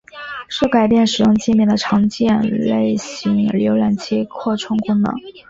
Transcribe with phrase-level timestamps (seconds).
[0.47, 5.13] 是改变使用介面的常见类型浏览器扩充功能。